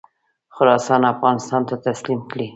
[0.55, 2.47] خراسان افغانستان ته تسلیم کړي.